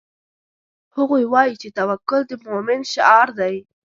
هغوی 0.95 1.23
وایي 1.33 1.53
چې 1.61 1.67
توکل 1.77 2.21
د 2.27 2.31
مومن 2.45 2.81
شعار 2.93 3.27
ده 3.39 3.51